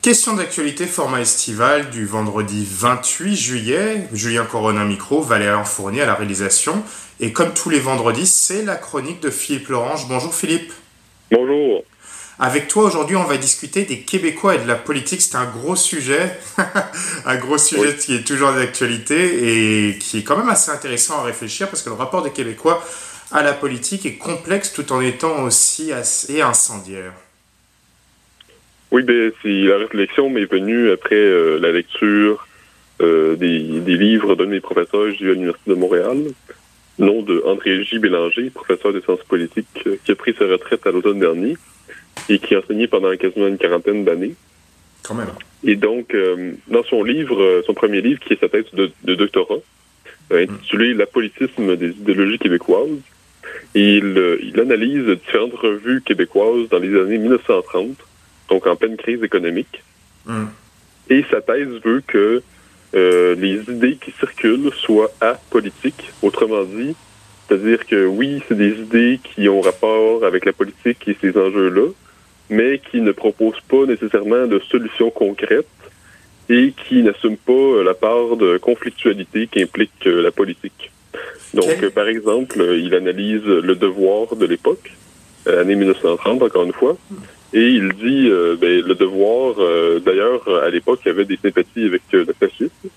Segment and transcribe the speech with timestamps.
[0.00, 4.08] Question d'actualité, format estival du vendredi 28 juillet.
[4.12, 6.84] Julien Corona micro, Valérie Fournier à la réalisation.
[7.18, 10.06] Et comme tous les vendredis, c'est la chronique de Philippe Lorange.
[10.08, 10.72] Bonjour Philippe.
[11.32, 11.82] Bonjour.
[12.38, 15.20] Avec toi aujourd'hui, on va discuter des Québécois et de la politique.
[15.20, 16.38] C'est un gros sujet,
[17.26, 21.22] un gros sujet qui est toujours d'actualité et qui est quand même assez intéressant à
[21.24, 22.82] réfléchir parce que le rapport des Québécois
[23.32, 27.12] à la politique est complexe tout en étant aussi assez incendiaire.
[28.90, 32.46] Oui, ben, la réflexion m'est venue après euh, la lecture
[33.02, 36.18] euh, des, livres d'un de mes professeurs de l'Université de Montréal,
[36.98, 37.98] nom de André J.
[37.98, 41.56] Bélanger, professeur de sciences politiques, euh, qui a pris sa retraite à l'automne dernier
[42.30, 44.34] et qui a enseigné pendant quasiment une quarantaine d'années.
[45.02, 45.28] Quand même.
[45.64, 46.14] Et donc,
[46.68, 49.60] dans son livre, son premier livre, qui est sa thèse de, doctorat,
[50.30, 52.98] intitulé L'apolitisme des idéologies québécoises,
[53.74, 58.07] il, il analyse différentes revues québécoises dans les années 1930
[58.48, 59.82] donc en pleine crise économique.
[60.26, 60.46] Hmm.
[61.10, 62.42] Et sa thèse veut que
[62.94, 66.10] euh, les idées qui circulent soient apolitiques.
[66.22, 66.94] Autrement dit,
[67.46, 71.88] c'est-à-dire que oui, c'est des idées qui ont rapport avec la politique et ces enjeux-là,
[72.50, 75.66] mais qui ne proposent pas nécessairement de solutions concrètes
[76.48, 80.90] et qui n'assument pas la part de conflictualité qu'implique euh, la politique.
[81.54, 84.92] Donc, par exemple, il analyse le devoir de l'époque,
[85.46, 86.96] euh, année 1930, encore une fois,
[87.52, 91.38] et il dit, euh, ben, le devoir, euh, d'ailleurs, à l'époque, il y avait des
[91.38, 92.88] sympathies avec euh, le fascisme,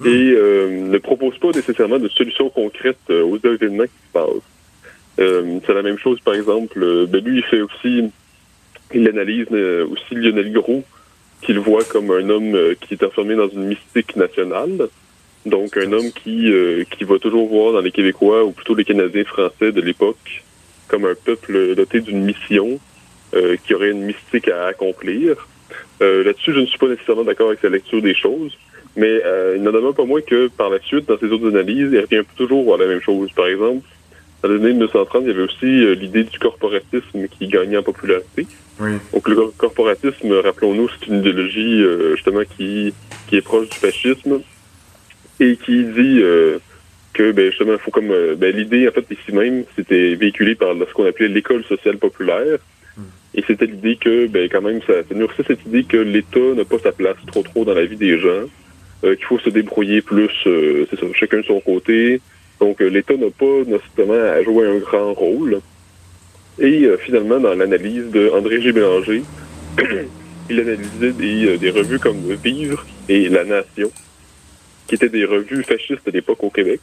[0.00, 0.06] hmm.
[0.06, 0.34] et
[0.80, 5.62] ne propose pas nécessairement de solutions concrètes aux événements qui se passent.
[5.66, 8.04] c'est la même chose, par exemple, ben, lui, il fait aussi,
[8.94, 10.82] il analyse aussi Lionel Gros,
[11.42, 14.88] qu'il voit comme un homme qui est enfermé dans une mystique nationale.
[15.44, 16.50] Donc, un homme qui,
[16.90, 20.42] qui va toujours voir dans les Québécois, ou plutôt les Canadiens français de l'époque,
[20.88, 22.80] comme un peuple doté d'une mission,
[23.34, 25.48] euh, qui aurait une mystique à accomplir.
[26.02, 28.56] Euh, là-dessus, je ne suis pas nécessairement d'accord avec sa lecture des choses,
[28.96, 31.88] mais euh, il n'en demeure pas moins que par la suite, dans ses autres analyses,
[31.90, 33.32] il revient toujours à la même chose.
[33.32, 33.84] Par exemple,
[34.40, 38.46] dans les années 1930, il y avait aussi l'idée du corporatisme qui gagnait en popularité.
[39.12, 41.82] Donc le corporatisme, rappelons-nous, c'est une idéologie
[42.14, 42.92] justement qui,
[43.26, 44.42] qui est proche du fascisme
[45.40, 46.22] et qui dit
[47.14, 50.74] que ben, justement, il faut comme ben, l'idée en fait ici même, c'était véhiculé par
[50.74, 52.58] ce qu'on appelait l'école sociale populaire,
[53.34, 56.64] et c'était l'idée que, ben, quand même, ça, ça nourrissait cette idée que l'État n'a
[56.64, 58.48] pas sa place trop trop dans la vie des gens,
[59.04, 62.20] euh, qu'il faut se débrouiller plus, euh, c'est ça, chacun de son côté.
[62.60, 65.60] Donc, euh, l'État n'a pas nécessairement à jouer un grand rôle.
[66.60, 68.70] Et finalement, dans l'analyse de André G.
[68.70, 69.22] Bélanger,
[70.50, 71.10] il analysait
[71.58, 73.90] des, revues comme Vivre et La Nation,
[74.86, 76.80] qui étaient des revues fascistes à l'époque au Québec.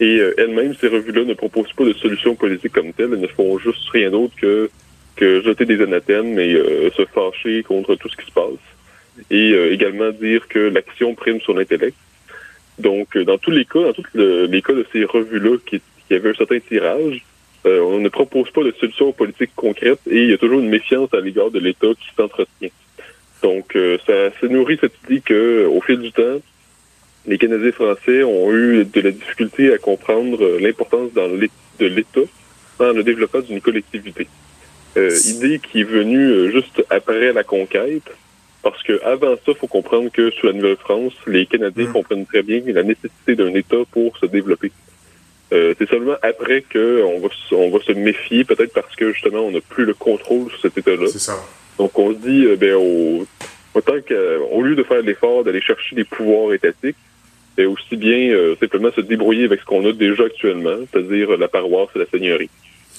[0.00, 3.58] Et elles-mêmes, ces revues-là ne proposent pas de solution politique comme telle, elles ne font
[3.58, 4.68] juste rien d'autre que
[5.20, 8.64] jeter des anathèmes et euh, se fâcher contre tout ce qui se passe.
[9.30, 11.96] Et euh, également dire que l'action prime sur l'intellect.
[12.78, 16.14] Donc, euh, dans tous les cas, dans tous les cas de ces revues-là qui, qui
[16.14, 17.24] avaient un certain tirage,
[17.62, 21.12] on ne propose pas de solution politique concrète et il y a toujours une méfiance
[21.12, 22.70] à l'égard de l'État qui s'entretient.
[23.42, 23.76] Donc,
[24.06, 26.40] ça, se nourrit cette idée que, au fil du temps,
[27.26, 32.22] les Canadiens français ont eu de la difficulté à comprendre l'importance de l'État
[32.78, 34.26] dans le développement d'une collectivité.
[34.96, 38.10] Euh, idée qui est venue euh, juste après la conquête.
[38.62, 41.92] Parce que avant ça, il faut comprendre que sous la Nouvelle-France, les Canadiens mm.
[41.92, 44.72] comprennent très bien la nécessité d'un État pour se développer.
[45.52, 49.52] Euh, c'est seulement après qu'on va, on va se méfier, peut-être parce que justement, on
[49.52, 51.06] n'a plus le contrôle sur cet État-là.
[51.06, 51.38] C'est ça.
[51.78, 53.26] Donc on se dit, ben, au,
[53.74, 56.96] autant qu'au lieu de faire l'effort d'aller chercher des pouvoirs étatiques,
[57.56, 61.48] c'est ben, aussi bien simplement se débrouiller avec ce qu'on a déjà actuellement, c'est-à-dire la
[61.48, 62.50] paroisse et la seigneurie.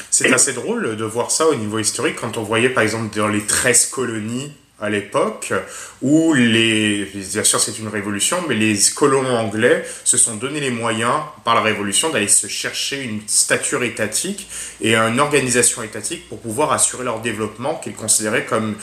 [0.09, 3.27] C'est assez drôle de voir ça au niveau historique quand on voyait par exemple dans
[3.27, 5.53] les 13 colonies à l'époque
[6.01, 10.71] où les, bien sûr c'est une révolution, mais les colons anglais se sont donné les
[10.71, 14.49] moyens par la révolution d'aller se chercher une stature étatique
[14.81, 18.75] et une organisation étatique pour pouvoir assurer leur développement qu'ils considéraient comme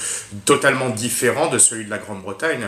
[0.45, 2.65] totalement différent de celui de la Grande-Bretagne.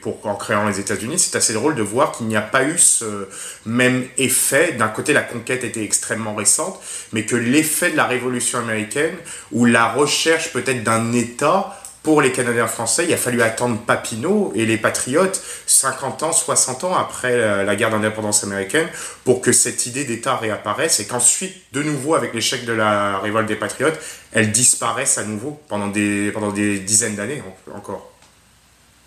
[0.00, 2.78] Pour, en créant les États-Unis, c'est assez drôle de voir qu'il n'y a pas eu
[2.78, 3.28] ce
[3.66, 4.72] même effet.
[4.72, 6.80] D'un côté, la conquête était extrêmement récente,
[7.12, 9.14] mais que l'effet de la révolution américaine
[9.52, 14.52] ou la recherche peut-être d'un État pour les Canadiens français, il a fallu attendre Papineau
[14.54, 18.88] et les Patriotes 50 ans, 60 ans après la guerre d'indépendance américaine
[19.24, 23.48] pour que cette idée d'État réapparaisse et qu'ensuite, de nouveau, avec l'échec de la révolte
[23.48, 23.98] des Patriotes,
[24.32, 27.42] elle disparaisse à nouveau pendant des, pendant des dizaines d'années
[27.74, 28.10] encore.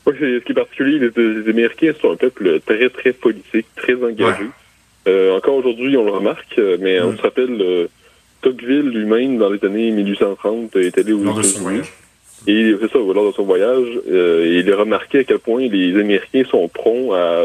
[0.06, 4.46] Oui, ce qui est particulier, les, Américains sont un peuple très, très politique, très engagé.
[5.08, 7.18] Euh, encore aujourd'hui, on le remarque, mais on mm.
[7.18, 7.88] se rappelle, euh,
[8.42, 11.82] Tocqueville lui-même, dans les années 1830, est allé aux États-Unis.
[12.48, 16.44] Et c'est ça, lors de son voyage, il a remarqué à quel point les Américains
[16.50, 17.42] sont prompts à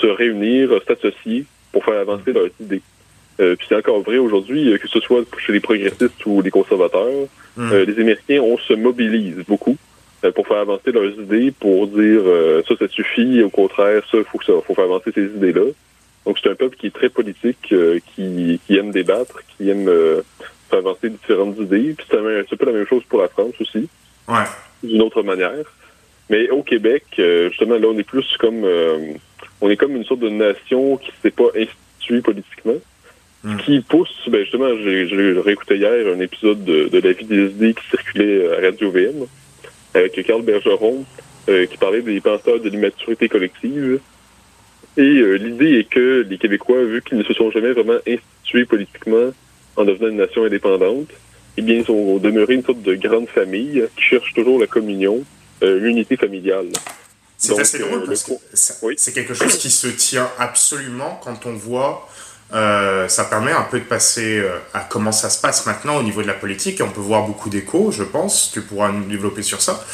[0.00, 2.82] se réunir, s'associer pour faire avancer leurs idées.
[3.36, 7.74] puis c'est encore vrai aujourd'hui, que ce soit chez les progressistes ou les conservateurs, hmm.
[7.74, 9.76] les Américains, on se mobilise beaucoup
[10.34, 12.22] pour faire avancer leurs idées, pour dire
[12.68, 15.72] ça, ça suffit, au contraire, ça, faut que ça, faut faire avancer ces idées-là.
[16.24, 17.74] Donc c'est un peuple qui est très politique,
[18.14, 19.90] qui, qui aime débattre, qui aime
[20.68, 21.94] faire avancer différentes idées.
[21.96, 23.88] Puis c'est un peu la même chose pour la France aussi.
[24.28, 24.44] Ouais.
[24.82, 25.64] D'une autre manière.
[26.30, 28.64] Mais au Québec, justement, là, on est plus comme
[29.60, 32.74] on est comme une sorte de nation qui ne s'est pas instituée politiquement.
[33.44, 33.56] Hmm.
[33.58, 37.88] qui pousse, ben justement, j'ai réécouté hier un épisode de, La vie des idées qui
[37.88, 39.26] circulait à Radio VM
[39.94, 41.04] avec Carl Bergeron
[41.48, 44.00] euh, qui parlait des penseurs de l'immaturité collective.
[44.96, 48.66] Et euh, l'idée est que les Québécois, vu qu'ils ne se sont jamais vraiment institués
[48.66, 49.30] politiquement
[49.78, 51.08] en devenant une nation indépendante,
[51.56, 55.24] eh bien, ils ont demeuré une sorte de grande famille qui cherche toujours la communion,
[55.62, 56.68] euh, l'unité familiale.
[57.36, 58.32] C'est assez drôle parce que
[58.96, 62.08] c'est quelque chose qui se tient absolument quand on voit
[62.54, 66.02] euh, ça permet un peu de passer euh, à comment ça se passe maintenant au
[66.02, 66.80] niveau de la politique.
[66.80, 68.50] Et on peut voir beaucoup d'échos, je pense.
[68.52, 69.84] Tu pourras nous développer sur ça.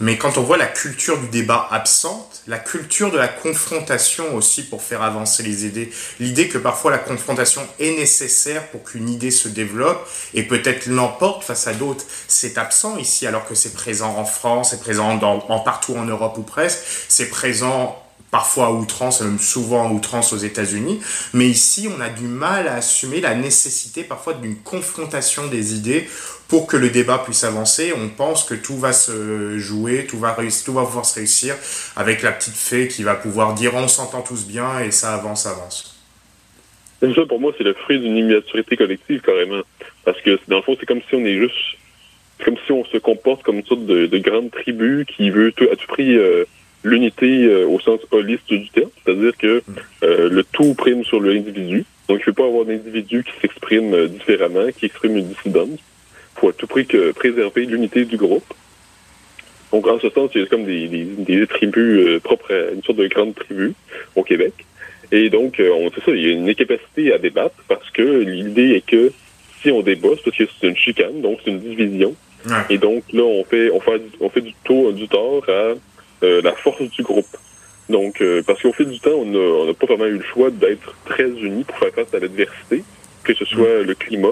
[0.00, 4.64] Mais quand on voit la culture du débat absente, la culture de la confrontation aussi
[4.64, 9.30] pour faire avancer les idées, l'idée que parfois la confrontation est nécessaire pour qu'une idée
[9.30, 14.16] se développe et peut-être l'emporte face à d'autres, c'est absent ici alors que c'est présent
[14.16, 16.78] en France, c'est présent en partout en Europe ou presque,
[17.08, 21.00] c'est présent parfois à outrance, même souvent à outrance aux États-Unis.
[21.34, 26.08] Mais ici, on a du mal à assumer la nécessité parfois d'une confrontation des idées
[26.48, 27.92] pour que le débat puisse avancer.
[27.96, 31.54] On pense que tout va se jouer, tout va, réussir, tout va pouvoir se réussir
[31.96, 35.46] avec la petite fée qui va pouvoir dire on s'entend tous bien et ça avance,
[35.46, 35.96] avance.
[37.00, 39.62] Ça, pour moi, c'est le fruit d'une immaturité collective, carrément.
[40.04, 41.56] Parce que, dans le fond, c'est comme si on est juste...
[42.44, 45.86] comme si on se comporte comme une sorte de, grande tribu qui veut à tout
[45.88, 46.14] prix...
[46.16, 46.44] Euh,
[46.84, 49.62] l'unité euh, au sens holiste du terme, c'est-à-dire que
[50.02, 51.84] euh, le tout prime sur l'individu.
[52.08, 55.68] Donc, il ne faut pas avoir d'individu qui s'exprime euh, différemment, qui exprime une dissidence.
[55.78, 58.54] Il faut à tout prix que préserver l'unité du groupe.
[59.72, 62.98] Donc, en ce sens, il y a comme des, des, tribus propres à une sorte
[62.98, 63.74] de grande tribu
[64.16, 64.52] au Québec.
[65.12, 68.70] Et donc, on sait ça, il y a une incapacité à débattre parce que l'idée
[68.74, 69.12] est que
[69.62, 72.16] si on débat, c'est parce que c'est une chicane, donc c'est une division.
[72.68, 75.74] Et donc, là, on fait, on fait, on fait du, tort, du tort à
[76.22, 77.36] la force du groupe.
[77.90, 80.94] Donc, euh, parce qu'au fil du temps, on n'a pas vraiment eu le choix d'être
[81.06, 82.84] très unis pour faire face à l'adversité,
[83.24, 84.28] que ce soit le climat,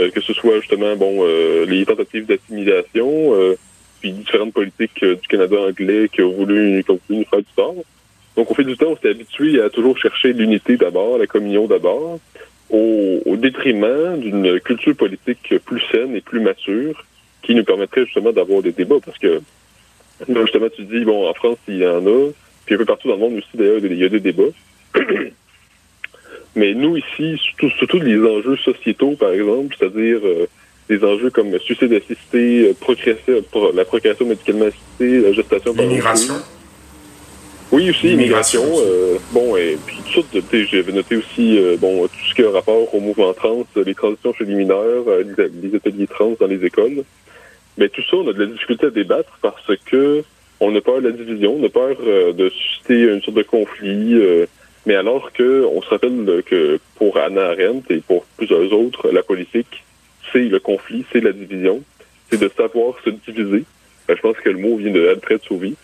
[0.00, 1.24] euh, que ce soit justement bon
[1.66, 3.34] les tentatives d'assimilation,
[4.00, 7.52] puis différentes politiques du Canada anglais qui ont voulu, qui ont voulu nous faire du
[7.54, 7.76] tort.
[8.36, 11.66] Donc, au fil du temps, on s'est habitué à toujours chercher l'unité d'abord, la communion
[11.66, 12.18] d'abord,
[12.70, 17.04] au, au détriment d'une culture politique plus saine et plus mature
[17.42, 19.40] qui nous permettrait justement d'avoir des débats, parce que
[20.28, 22.30] donc, justement, tu dis, bon, en France, il y en a,
[22.66, 24.52] puis un peu partout dans le monde aussi, d'ailleurs, il y a des débats.
[26.56, 30.46] Mais nous, ici, surtout, surtout les enjeux sociétaux, par exemple, c'est-à-dire euh,
[30.88, 36.34] des enjeux comme suicide assisté, euh, la procréation médicalement assistée, la gestation par L'immigration.
[37.70, 38.64] Oui, aussi, immigration.
[38.64, 40.40] Euh, bon, et puis tout ça,
[40.72, 44.44] j'avais noté aussi bon, tout ce qui a rapport au mouvement trans, les transitions chez
[44.44, 45.04] les mineurs,
[45.62, 47.04] les ateliers trans dans les écoles.
[47.78, 50.24] Mais tout ça, on a de la difficulté à débattre parce que
[50.60, 53.42] on a peur de la division, on a peur euh, de susciter une sorte de
[53.44, 54.14] conflit.
[54.14, 54.46] Euh,
[54.84, 59.22] mais alors que on se rappelle que pour Anna Arendt et pour plusieurs autres, la
[59.22, 59.84] politique,
[60.32, 61.82] c'est le conflit, c'est la division,
[62.28, 63.64] c'est de savoir se diviser.
[64.08, 65.76] Ben, je pense que le mot vient de Alfred Sauvy.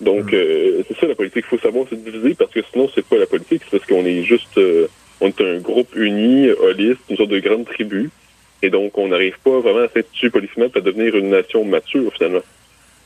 [0.00, 0.34] Donc, mm.
[0.34, 1.44] euh, c'est ça la politique.
[1.46, 3.62] Il faut savoir se diviser parce que sinon, c'est pas la politique.
[3.64, 4.58] C'est parce qu'on est juste,
[5.20, 8.10] on est un groupe uni, holiste, une sorte de grande tribu.
[8.66, 12.42] Et donc, on n'arrive pas vraiment à s'être politiquement à devenir une nation mature, finalement.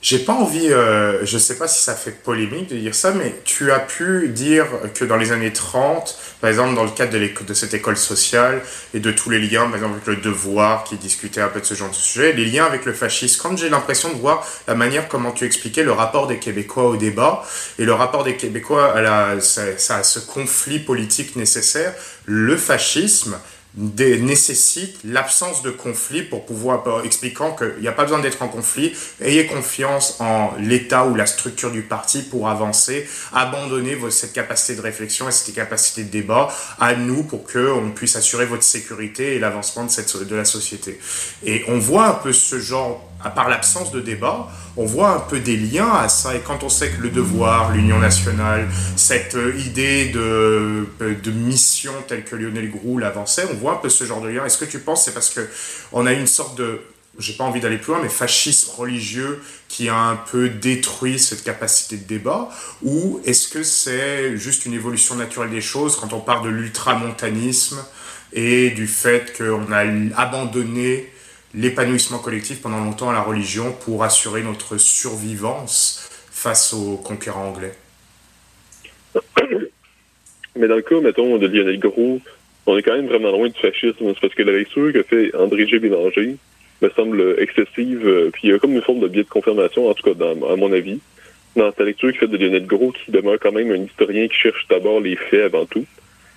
[0.03, 3.35] J'ai pas envie, euh, je sais pas si ça fait polémique de dire ça, mais
[3.45, 4.65] tu as pu dire
[4.95, 8.63] que dans les années 30, par exemple dans le cadre de, cette école sociale
[8.95, 11.67] et de tous les liens, par exemple avec le devoir qui discutait un peu de
[11.67, 14.75] ce genre de sujet, les liens avec le fascisme, quand j'ai l'impression de voir la
[14.75, 17.45] manière comment tu expliquais le rapport des Québécois au débat
[17.79, 21.93] et le rapport des Québécois à ce conflit politique nécessaire,
[22.25, 23.39] le fascisme,
[23.77, 28.93] nécessite l'absence de conflit pour pouvoir, expliquant qu'il n'y a pas besoin d'être en conflit,
[29.21, 34.81] ayez confiance en l'État ou la structure du parti pour avancer, abandonnez cette capacité de
[34.81, 36.49] réflexion et cette capacité de débat
[36.79, 40.99] à nous pour qu'on puisse assurer votre sécurité et l'avancement de, cette, de la société.
[41.45, 45.21] Et on voit un peu ce genre à part l'absence de débat, on voit un
[45.21, 46.35] peu des liens à ça.
[46.35, 51.31] Et quand on sait que le devoir, l'union nationale, cette euh, idée de, euh, de
[51.31, 54.45] mission telle que Lionel Groux l'avançait, on voit un peu ce genre de lien.
[54.45, 55.49] Est-ce que tu penses c'est parce que
[55.93, 56.81] on a une sorte de
[57.19, 61.43] j'ai pas envie d'aller plus loin, mais fascisme religieux qui a un peu détruit cette
[61.43, 62.49] capacité de débat?
[62.83, 67.85] Ou est-ce que c'est juste une évolution naturelle des choses quand on parle de l'ultramontanisme
[68.33, 69.85] et du fait qu'on a
[70.17, 71.13] abandonné
[71.55, 77.75] l'épanouissement collectif pendant longtemps à la religion pour assurer notre survivance face aux conquérants anglais
[80.57, 82.21] Mais dans le cas, mettons, de Lionel Gros,
[82.67, 83.97] on est quand même vraiment loin du fascisme.
[84.01, 85.79] C'est parce que la lecture que fait André G.
[85.79, 86.37] Bélanger
[86.83, 88.07] me semble excessive.
[88.07, 90.15] Euh, puis il y a comme une forme de biais de confirmation, en tout cas,
[90.15, 91.01] dans, à mon avis,
[91.57, 94.35] dans sa lecture qui fait de Lionel Gros, qui demeure quand même un historien qui
[94.35, 95.85] cherche d'abord les faits avant tout.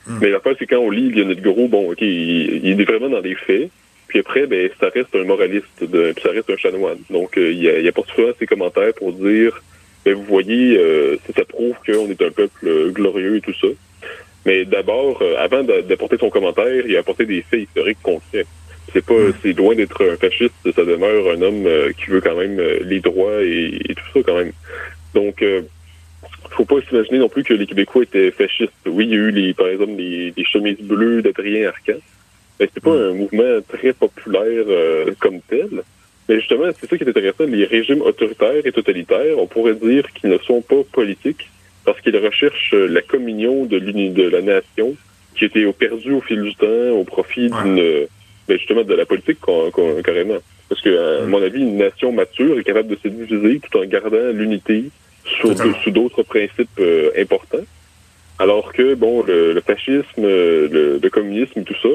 [0.08, 0.20] Hmm.
[0.22, 3.22] Mais la part, c'est quand on lit Lionel Gros, bon, OK, il, est vraiment dans
[3.22, 3.70] les faits.
[4.14, 7.00] Puis après, ben, ça reste un moraliste, de, puis ça reste un chanoine.
[7.10, 9.60] Donc, euh, il, il apporte souvent ses commentaires pour dire,
[10.06, 13.70] ben, vous voyez, euh, ça, prouve qu'on est un peuple glorieux et tout ça.
[14.46, 18.46] Mais d'abord, euh, avant d'apporter son commentaire, il a apporté des faits historiques concrets.
[18.94, 19.34] C'est pas, hmm.
[19.42, 22.82] c'est loin d'être un fasciste, ça demeure un homme euh, qui veut quand même euh,
[22.84, 24.52] les droits et, tout ça quand même.
[25.16, 25.64] Donc, euh,
[26.52, 28.72] faut pas s'imaginer non plus que les Québécois étaient fascistes.
[28.86, 32.00] Oui, il y a eu les, par exemple les, chemises bleues d'Adrien Arcan.
[32.60, 33.10] Mais c'était pas hmm.
[33.10, 34.66] un mouvement très populaire
[35.20, 35.84] comme tel.
[36.30, 37.46] Mais justement, c'est ça qui est intéressant.
[37.46, 41.50] Les régimes autoritaires et totalitaires, on pourrait dire qu'ils ne sont pas politiques,
[41.84, 44.96] parce qu'ils recherchent la communion de, de la nation
[45.36, 48.08] qui était perdue au fil du temps au profit d'une
[48.48, 49.40] ben justement de la politique
[50.04, 50.40] carrément.
[50.70, 53.86] Parce que, à mon avis, une nation mature est capable de se diviser tout en
[53.86, 54.86] gardant l'unité
[55.42, 57.66] sous d'autres principes euh, importants.
[58.40, 61.90] Alors que, bon, le, fascisme, le, communisme tout ça...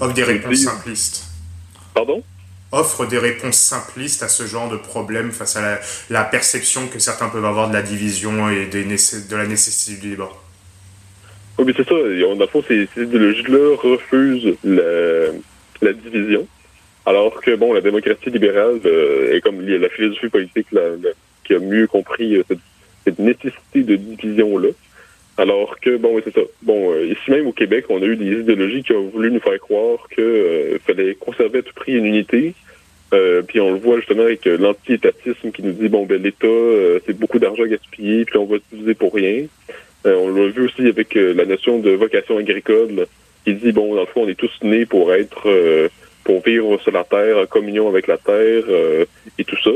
[0.00, 1.24] Offre des réponses simplistes.
[1.94, 2.22] Pardon?
[2.72, 7.28] Offre des réponses simplistes à ce genre de problème face à la, perception que certains
[7.28, 10.30] peuvent avoir de la division et des de la nécessité du débat.
[11.58, 11.94] Oui, mais c'est ça.
[11.94, 15.32] Dans le fond, ces, ces idéologies-là refusent la,
[15.82, 16.46] la division.
[17.04, 20.68] Alors que, bon, la démocratie libérale euh, est comme la philosophie politique
[21.44, 22.44] qui a mieux compris euh,
[23.04, 24.68] cette, nécessité de division-là.
[25.42, 26.40] Alors que, bon, c'est ça.
[26.62, 29.40] Bon, euh, ici même au Québec, on a eu des idéologies qui ont voulu nous
[29.40, 32.54] faire croire qu'il fallait conserver à tout prix une unité,
[33.12, 36.46] euh, puis on le voit justement avec euh, l'anti-étatisme qui nous dit bon ben l'État
[36.46, 39.44] euh, c'est beaucoup d'argent gaspillé puis on va utiliser pour rien.
[40.06, 43.06] on l'a vu aussi avec la notion de vocation agricole
[43.44, 45.46] qui dit bon dans le fond on est tous nés pour être
[46.24, 48.64] pour vivre sur la terre en communion avec la terre
[49.38, 49.72] et tout ça.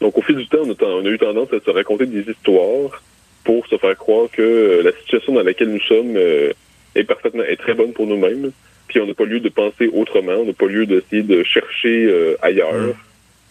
[0.00, 2.28] Donc au fil du temps on a, on a eu tendance à se raconter des
[2.28, 3.02] histoires
[3.44, 7.74] pour se faire croire que la situation dans laquelle nous sommes est parfaitement est très
[7.74, 8.52] bonne pour nous-mêmes
[8.92, 12.04] puis on n'a pas lieu de penser autrement, on n'a pas lieu d'essayer de chercher
[12.04, 12.74] euh, ailleurs.
[12.74, 12.94] Mm.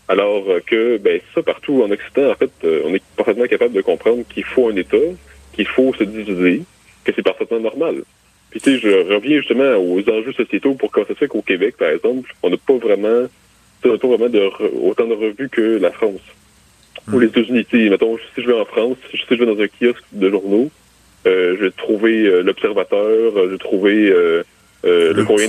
[0.08, 3.74] Alors euh, que, ben, ça, partout en Occident, en fait, euh, on est parfaitement capable
[3.74, 4.98] de comprendre qu'il faut un État,
[5.54, 6.62] qu'il faut se diviser,
[7.04, 8.04] que c'est parfaitement normal.
[8.52, 11.42] Puis, tu sais, je reviens justement aux enjeux sociétaux pour comment ça se fait qu'au
[11.42, 13.28] Québec, par exemple, on n'a pas vraiment,
[13.84, 14.50] on n'a pas vraiment de,
[14.84, 16.22] autant de revues que la France.
[17.12, 19.60] Ou les États-Unis, tu sais, mettons, si je vais en France, si je vais dans
[19.62, 20.70] un kiosque de journaux,
[21.26, 24.14] je vais trouver l'Observateur, je vais trouver
[24.84, 25.48] euh, le, point,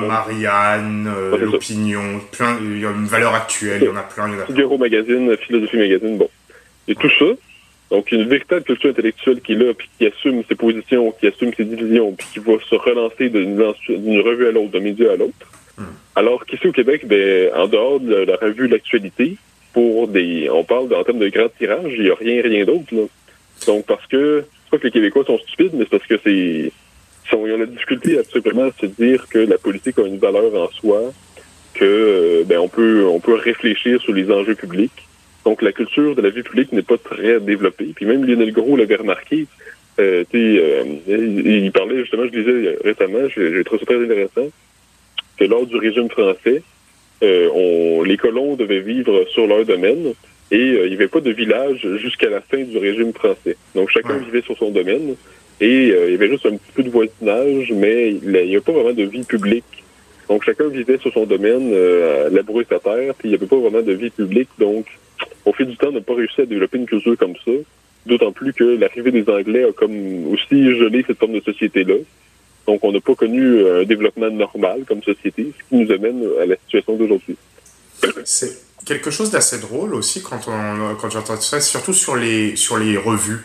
[0.00, 4.28] Marianne, euh, l'opinion, plein, il y a une valeur actuelle, il y en a plein.
[4.46, 6.28] Figaro Magazine, Philosophie Magazine, bon.
[6.88, 7.26] Et tout ça,
[7.90, 11.52] donc une véritable culture intellectuelle qui est là, puis qui assume ses positions, qui assume
[11.54, 13.60] ses divisions, puis qui va se relancer d'une
[14.20, 15.46] revue à l'autre, d'un média à l'autre.
[15.78, 15.84] Hmm.
[16.16, 19.36] Alors qu'ici au Québec, ben, en dehors de la, revue de l'actualité,
[19.74, 22.86] pour des, on parle en termes de grands tirages, il n'y a rien, rien d'autre.
[23.66, 26.72] Donc parce que, c'est pas que les Québécois sont stupides, mais c'est parce que c'est
[27.28, 30.54] si on a la difficulté à simplement se dire que la politique a une valeur
[30.54, 31.12] en soi,
[31.74, 35.08] que euh, ben on peut on peut réfléchir sur les enjeux publics.
[35.44, 37.92] Donc la culture de la vie publique n'est pas très développée.
[37.94, 39.46] Puis même Lionel Gros l'avait remarqué.
[40.00, 44.50] Euh, euh, il, parlait justement, je disais récemment, j'ai trouvé ça très intéressant,
[45.36, 46.62] que lors du régime français,
[47.54, 50.12] on, les colons devaient vivre sur leur domaine
[50.50, 53.56] et il n'y avait pas de village jusqu'à la fin du régime français.
[53.74, 55.14] Donc chacun vivait sur son domaine.
[55.60, 58.60] Et euh, il y avait juste un petit peu de voisinage, mais il n'y a
[58.60, 59.64] pas vraiment de vie publique.
[60.28, 63.56] Donc chacun vivait sur son domaine, euh, labourer sa terre, puis il n'y avait pas
[63.56, 64.48] vraiment de vie publique.
[64.58, 64.86] Donc,
[65.44, 67.52] au fil du temps, on n'a pas réussi à développer une culture comme ça.
[68.06, 71.94] D'autant plus que l'arrivée des Anglais a comme aussi gelé cette forme de société-là.
[72.66, 76.46] Donc, on n'a pas connu un développement normal comme société, ce qui nous amène à
[76.46, 77.36] la situation d'aujourd'hui.
[78.24, 82.76] C'est quelque chose d'assez drôle aussi quand, on, quand j'entends ça, surtout sur les, sur
[82.76, 83.40] les revues.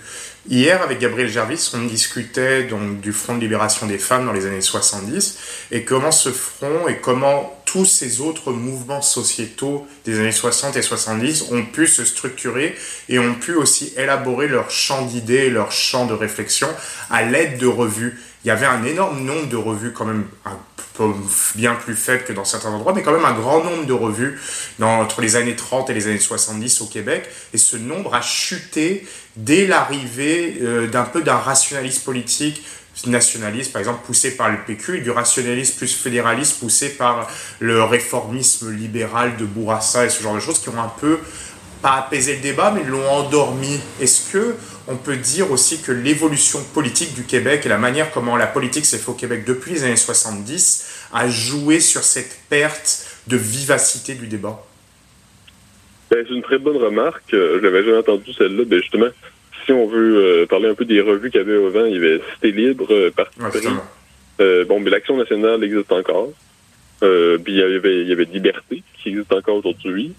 [0.47, 4.45] Hier, avec Gabriel Gervis, on discutait donc du Front de libération des femmes dans les
[4.45, 5.37] années 70
[5.71, 10.81] et comment ce front et comment tous ces autres mouvements sociétaux des années 60 et
[10.81, 12.75] 70 ont pu se structurer
[13.09, 16.69] et ont pu aussi élaborer leur champ d'idées, leur champ de réflexion
[17.11, 18.17] à l'aide de revues.
[18.43, 20.25] Il y avait un énorme nombre de revues quand même
[21.55, 24.39] bien plus faible que dans certains endroits, mais quand même un grand nombre de revues
[24.81, 27.29] entre les années 30 et les années 70 au Québec.
[27.53, 32.63] Et ce nombre a chuté dès l'arrivée euh, d'un peu d'un rationalisme politique
[33.05, 37.29] nationaliste, par exemple, poussé par le PQ, et du rationalisme plus fédéraliste, poussé par
[37.59, 41.19] le réformisme libéral de Bourassa et ce genre de choses qui ont un peu
[41.81, 43.79] pas apaisé le débat, mais l'ont endormi.
[44.01, 44.55] Est-ce que
[44.87, 48.85] on peut dire aussi que l'évolution politique du Québec et la manière comment la politique
[48.85, 54.15] s'est faite au Québec depuis les années 70 a joué sur cette perte de vivacité
[54.15, 54.63] du débat?
[56.09, 57.33] Ben, C'est une très bonne remarque.
[57.33, 58.63] Euh, je n'avais jamais entendu celle-là.
[58.65, 59.09] Ben, justement,
[59.69, 61.97] si on veut euh, parler un peu des revues qu'il y avait avant, il y
[61.97, 63.37] avait Cité Libre, euh, Parti
[64.41, 66.31] euh, bon, mais l'Action nationale existe encore.
[67.01, 70.13] puis il y avait, il y avait Liberté, qui existe encore aujourd'hui.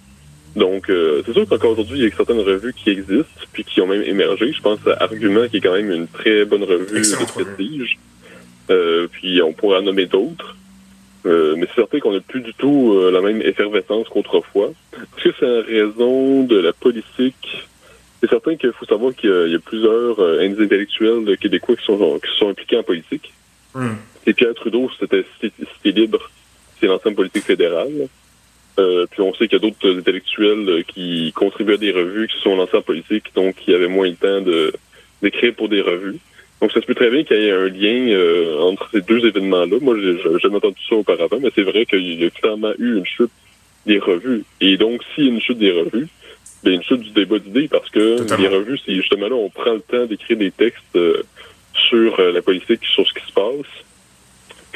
[0.57, 3.81] Donc, euh, c'est sûr qu'encore aujourd'hui, il y a certaines revues qui existent, puis qui
[3.81, 4.53] ont même émergé.
[4.53, 7.99] Je pense à Argument, qui est quand même une très bonne revue de prestige.
[8.71, 10.57] Euh, puis on pourrait en nommer d'autres.
[11.27, 14.73] Euh, mais c'est certain qu'on n'a plus du tout la même effervescence qu'autrefois.
[15.19, 17.69] Est-ce que c'est en raison de la politique?
[18.21, 22.49] C'est certain qu'il faut savoir qu'il y, a plusieurs intellectuels québécois qui sont, qui sont
[22.49, 23.33] impliqués en politique.
[23.75, 23.95] Hmm.
[24.27, 26.31] Et Pierre Trudeau, c'était Cité libre,
[26.79, 28.09] c'est l'ancienne politique fédérale.
[28.79, 32.29] Euh, puis on sait qu'il y a d'autres intellectuels euh, qui contribuent à des revues,
[32.29, 34.73] qui se sont lancés en politique, donc qui avaient moins le temps de
[35.23, 36.17] d'écrire pour des revues.
[36.61, 39.27] Donc ça se peut très bien qu'il y ait un lien euh, entre ces deux
[39.27, 39.77] événements-là.
[39.81, 43.07] Moi, j'ai jamais entendu ça auparavant, mais c'est vrai qu'il y a clairement eu une
[43.07, 43.31] chute
[43.87, 44.45] des revues.
[44.61, 46.09] Et donc, s'il y a une chute des revues,
[46.63, 49.73] ben une chute du débat d'idées, parce que les revues, c'est justement là, on prend
[49.73, 50.99] le temps d'écrire des textes
[51.75, 53.85] sur la politique, sur ce qui se passe.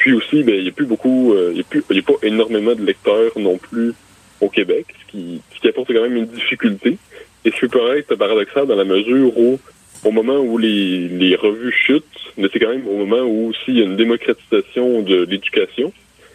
[0.05, 2.85] Puis aussi, ben, il n'y a plus beaucoup, euh, il n'y a, pas énormément de
[2.85, 3.95] lecteurs non plus
[4.43, 6.99] au Québec, ce qui, ce qui apporte quand même une difficulté.
[7.47, 9.59] Et ce qui peut être paradoxal dans la mesure où,
[10.05, 12.05] au moment où les, les revues chutent,
[12.37, 15.91] mais c'est quand même au moment où aussi il y a une démocratisation de l'éducation.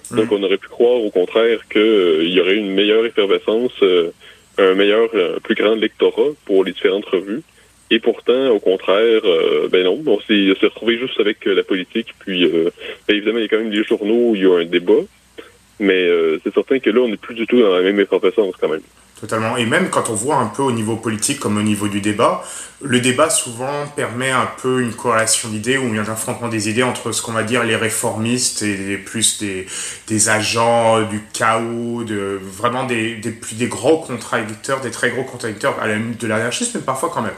[0.10, 0.16] Mmh.
[0.16, 4.10] Donc, on aurait pu croire au contraire qu'il euh, y aurait une meilleure effervescence, euh,
[4.58, 5.12] un meilleur,
[5.44, 7.44] plus grand lectorat pour les différentes revues.
[7.92, 12.14] Et pourtant, au contraire, euh, ben non, on s'est retrouvé juste avec euh, la politique.
[12.20, 12.70] Puis, euh,
[13.08, 15.02] ben évidemment, il y a quand même des journaux où il y a un débat.
[15.80, 16.10] Mais
[16.44, 18.82] c'est certain que là, on n'est plus du tout dans la même effervescence quand même.
[19.20, 19.58] Totalement.
[19.58, 22.42] Et même quand on voit un peu au niveau politique comme au niveau du débat,
[22.82, 27.12] le débat souvent permet un peu une corrélation d'idées ou un affrontement des idées entre
[27.12, 29.68] ce qu'on va dire les réformistes et plus des,
[30.08, 35.24] des agents du chaos, de, vraiment des, des, plus, des gros contradicteurs, des très gros
[35.24, 35.76] contradicteurs
[36.20, 37.34] de l'anarchisme, mais parfois quand même.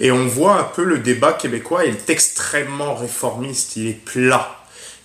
[0.00, 4.55] Et on voit un peu le débat québécois, il est extrêmement réformiste, il est plat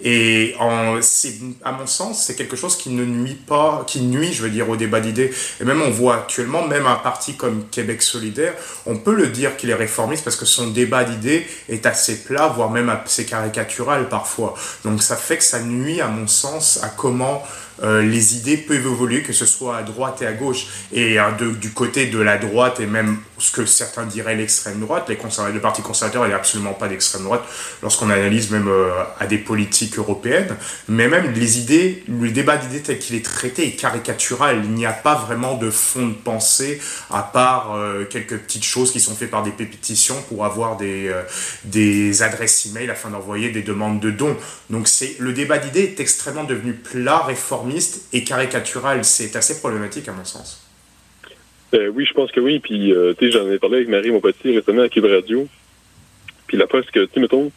[0.04, 0.56] et
[1.02, 1.34] c'est,
[1.64, 4.70] à mon sens, c'est quelque chose qui ne nuit pas, qui nuit, je veux dire,
[4.70, 5.32] au débat d'idées.
[5.60, 8.54] Et même on voit actuellement, même un parti comme Québec solidaire,
[8.86, 12.48] on peut le dire qu'il est réformiste parce que son débat d'idées est assez plat,
[12.48, 14.56] voire même assez caricatural parfois.
[14.84, 17.44] Donc ça fait que ça nuit, à mon sens, à comment
[17.84, 20.68] euh, les idées peuvent évoluer, que ce soit à droite et à gauche.
[20.92, 25.10] Et euh, du côté de la droite, et même ce que certains diraient l'extrême droite,
[25.10, 25.18] les
[25.54, 27.44] le Parti conservateur n'est absolument pas d'extrême droite
[27.82, 30.56] lorsqu'on analyse même euh, à des politiques européennes.
[30.88, 34.62] Mais même les idées, le débat d'idées tel qu'il est traité est caricatural.
[34.64, 37.78] Il n'y a pas vraiment de fond de pensée, à part
[38.10, 43.10] quelques petites choses qui sont faites par des pétitions pour avoir des, adresses e-mail afin
[43.10, 44.36] d'envoyer des demandes de dons.
[44.70, 44.88] Donc
[45.20, 47.71] le débat d'idées est extrêmement devenu plat, réformé
[48.14, 49.04] et caricatural.
[49.04, 50.66] C'est assez problématique à mon sens.
[51.74, 52.60] Euh, oui, je pense que oui.
[52.60, 55.48] Puis, euh, tu sais, j'en ai parlé avec Marie Montpetit récemment à Cube Radio.
[56.48, 57.52] Puis la preuve, que, tu mettons,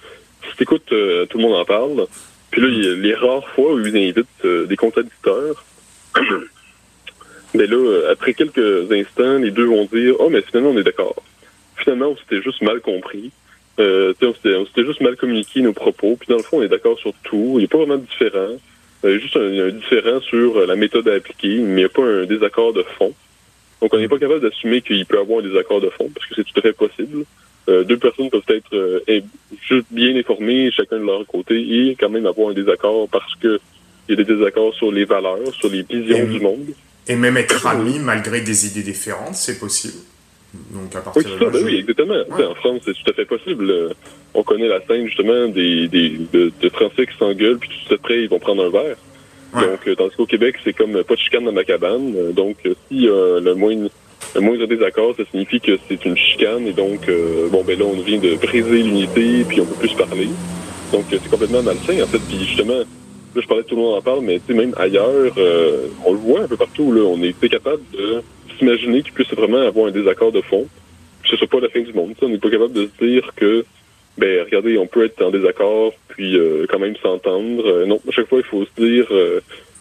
[0.49, 2.07] si t'écoutes, euh, tout le monde en parle.
[2.51, 5.65] Puis là, les rares fois où ils invitent des contradicteurs.
[7.55, 11.17] mais là, après quelques instants, les deux vont dire Oh, mais finalement, on est d'accord.
[11.77, 13.33] Finalement, on s'était juste mal compris.
[13.79, 16.15] on s'était juste mal communiqué nos propos.
[16.15, 17.55] Puis dans le fond, on est d'accord sur tout.
[17.57, 18.61] Il n'y a pas vraiment de différence.
[19.05, 22.03] A juste un, différent sur euh, la méthode à appliquer, mais il n'y a pas
[22.03, 23.13] un désaccord de fond.
[23.81, 26.27] Donc, on n'est pas capable d'assumer qu'il peut y avoir un désaccord de fond, parce
[26.27, 27.25] que c'est tout à fait possible.
[27.69, 29.01] Euh, deux personnes peuvent être euh,
[29.67, 33.61] juste bien informées, chacun de leur côté, et quand même avoir un désaccord parce que
[34.09, 36.67] il y a des désaccords sur les valeurs, sur les visions du monde.
[37.09, 39.99] Et même être amis malgré des idées différentes, c'est possible.
[40.71, 42.15] Donc, à partir oui, de ça, ben oui, exactement.
[42.31, 43.71] En France, c'est tout à fait possible.
[43.71, 43.93] Euh,
[44.35, 48.23] on connaît la scène, justement, des, des de, Français qui s'engueulent, puis tout de suite
[48.23, 48.97] ils vont prendre un verre.
[49.55, 52.13] Donc, euh, tandis qu'au Québec, c'est comme pas de chicane dans ma cabane.
[52.17, 52.57] Euh, donc,
[52.89, 53.91] si le moindre
[54.35, 57.09] le moindre désaccord, ça signifie que c'est une chicane, et donc,
[57.53, 60.29] bon, ben là, on vient de briser l'unité, puis on peut plus se parler.
[60.91, 62.19] Donc, c'est complètement malsain, en fait.
[62.19, 62.83] Puis, justement,
[63.41, 65.33] je parlais, tout le monde en parle, mais même ailleurs,
[66.05, 68.23] on le voit un peu partout, là, on est capable de
[68.59, 70.67] s'imaginer qu'il puisse vraiment avoir un désaccord de fond,
[71.25, 72.15] ce soit pas la fin du monde.
[72.23, 73.65] On n'est pas capable de se dire que
[74.17, 77.85] ben regardez, on peut être en désaccord, puis quand même s'entendre.
[77.85, 79.07] non, à chaque fois, il faut se dire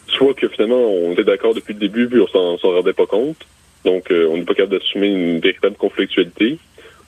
[0.08, 3.38] soit que finalement on était d'accord depuis le début, puis on s'en rendait pas compte,
[3.86, 6.58] donc on n'est pas capable d'assumer une véritable conflictualité,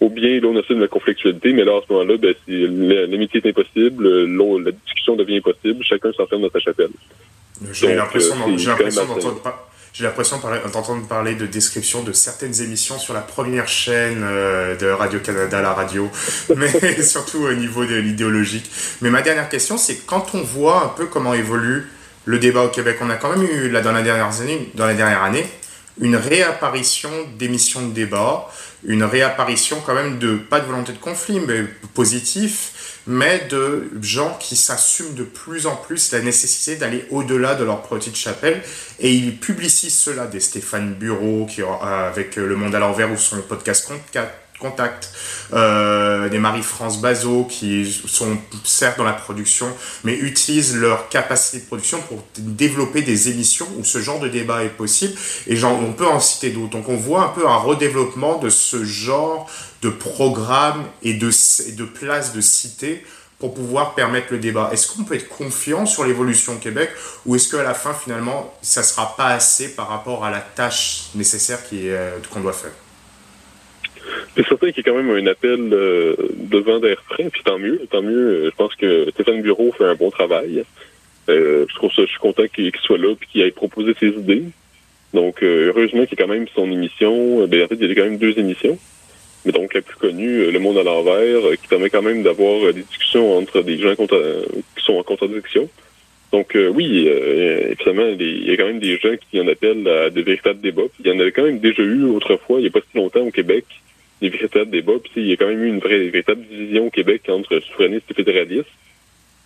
[0.01, 3.41] ou bien là on assume la conflictualité, mais là à ce moment-là, ben, si l'amitié
[3.43, 4.25] est impossible,
[4.63, 6.89] la discussion devient impossible, chacun s'enferme dans sa chapelle.
[7.71, 10.03] J'ai l'impression, j'ai
[10.73, 15.73] d'entendre parler de description de certaines émissions sur la première chaîne euh, de Radio-Canada, la
[15.73, 16.09] radio,
[16.55, 18.69] mais surtout au niveau de l'idéologique.
[19.01, 21.87] Mais ma dernière question, c'est quand on voit un peu comment évolue
[22.25, 24.87] le débat au Québec, on a quand même eu, là, dans, la dernière année, dans
[24.87, 25.45] la dernière année,
[25.99, 28.49] une réapparition d'émissions de débat,
[28.85, 34.37] une réapparition quand même de, pas de volonté de conflit, mais positif, mais de gens
[34.39, 38.61] qui s'assument de plus en plus la nécessité d'aller au-delà de leur petite chapelle.
[38.99, 43.17] Et ils publicisent cela, des Stéphane Bureau, qui, euh, avec Le Monde à l'envers ou
[43.17, 43.87] son podcast
[44.65, 45.11] Contact,
[45.53, 49.67] euh, des Marie-France Bazot qui sont certes dans la production,
[50.03, 54.63] mais utilisent leur capacité de production pour développer des émissions où ce genre de débat
[54.63, 55.13] est possible.
[55.47, 56.71] Et on peut en citer d'autres.
[56.71, 59.49] Donc on voit un peu un redéveloppement de ce genre
[59.81, 61.29] de programme et de,
[61.75, 63.03] de places de cité
[63.37, 64.69] pour pouvoir permettre le débat.
[64.71, 66.89] Est-ce qu'on peut être confiant sur l'évolution au Québec
[67.25, 70.39] ou est-ce qu'à la fin, finalement, ça ne sera pas assez par rapport à la
[70.39, 72.71] tâche nécessaire euh, qu'on doit faire?
[74.35, 77.57] C'est certain qu'il y a quand même un appel euh, devant d'air frais, puis tant
[77.57, 78.45] mieux, tant mieux.
[78.45, 80.63] Je pense que Stéphane Bureau fait un bon travail.
[81.29, 84.09] Euh, je trouve ça, je suis content qu'il soit là puis qu'il ait proposé ses
[84.09, 84.43] idées.
[85.13, 87.47] Donc, euh, heureusement qu'il y a quand même son émission.
[87.47, 88.77] Ben, en fait, il y a quand même deux émissions.
[89.45, 92.81] Mais donc, la plus connue, Le Monde à l'envers, qui permet quand même d'avoir des
[92.81, 95.69] discussions entre des gens qui sont en contradiction.
[96.31, 100.21] Donc, oui, évidemment, il y a quand même des gens qui en appellent à de
[100.21, 100.81] véritables débats.
[100.99, 103.21] il y en avait quand même déjà eu autrefois, il n'y a pas si longtemps
[103.21, 103.65] au Québec,
[104.21, 104.99] des véritables débats.
[105.03, 108.09] Puis il y a quand même eu une vraie véritable division au Québec entre souverainistes
[108.09, 108.67] et fédéralistes,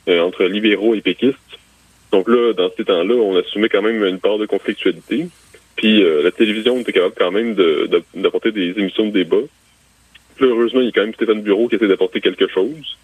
[0.08, 1.38] euh, entre libéraux et péquistes.
[2.12, 5.28] Donc là, dans ces temps-là, on assumait quand même une part de conflictualité.
[5.76, 7.56] Puis euh, la télévision était capable quand même
[8.16, 9.38] d'apporter des émissions de débat.
[10.36, 12.98] Puis heureusement, il y a quand même Stéphane Bureau qui essaie d'apporter quelque chose.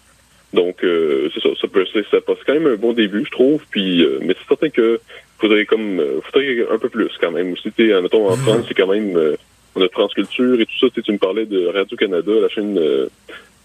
[0.52, 3.62] Donc euh, c'est ça, ça, peut, ça passe quand même un bon début, je trouve.
[3.70, 5.00] Puis mais c'est certain que
[5.38, 7.52] faudrait comme faudrait un peu plus quand même.
[7.52, 8.42] Aussi, mettons en mhm.
[8.42, 9.36] France, c'est quand même
[9.76, 10.86] on a France Culture et tout ça.
[11.02, 12.78] Tu me parlais de Radio-Canada, la chaîne...
[12.78, 13.06] Euh,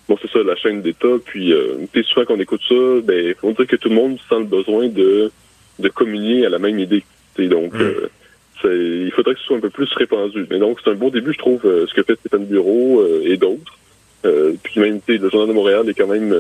[0.08, 1.08] bon, c'est ça, la chaîne d'État.
[1.24, 4.46] Puis, euh, souvent qu'on écoute ça, ben, on dirait que tout le monde sent le
[4.46, 5.32] besoin de,
[5.80, 7.04] de communier à la même idée.
[7.40, 7.82] donc, mm.
[8.66, 10.46] euh, il faudrait que ce soit un peu plus répandu.
[10.50, 13.38] Mais donc, c'est un bon début, je trouve, euh, ce que fait Stéphane Bureau et
[13.38, 13.78] d'autres.
[14.64, 16.36] puis même, le Journal de Montréal est quand même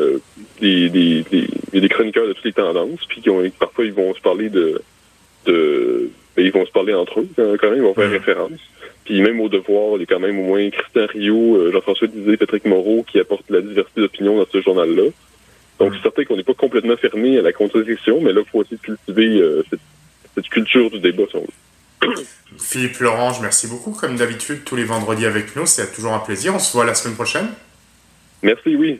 [0.60, 1.47] des, des, des,
[1.79, 4.81] des, chroniqueurs de toutes les tendances, puis qui ont, parfois ils vont se parler de,
[5.47, 8.51] de ben, ils vont se parler entre eux quand même, ils vont faire référence.
[9.05, 12.07] Puis même au devoir, il y a quand même au moins Christian Rio, euh, Jean-François
[12.07, 15.09] Dizé, Patrick Moreau qui apportent la diversité d'opinion dans ce journal-là.
[15.79, 18.59] Donc, c'est certain qu'on n'est pas complètement fermé à la contradiction, mais là, il faut
[18.59, 22.23] aussi cultiver euh, cette, culture du débat, si on veut.
[22.59, 23.91] Philippe Lorange, merci beaucoup.
[23.91, 26.53] Comme d'habitude, tous les vendredis avec nous, c'est toujours un plaisir.
[26.53, 27.47] On se voit la semaine prochaine.
[28.43, 28.99] Merci, oui.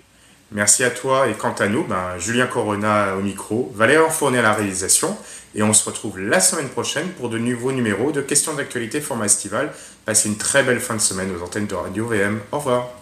[0.52, 1.28] Merci à toi.
[1.30, 5.16] Et quant à nous, ben, Julien Corona au micro, Valérie Fournier à la réalisation.
[5.56, 9.26] Et on se retrouve la semaine prochaine pour de nouveaux numéros de questions d'actualité format
[9.26, 9.72] estival.
[10.06, 12.40] Passez une très belle fin de semaine aux antennes de Radio VM.
[12.52, 13.01] Au revoir.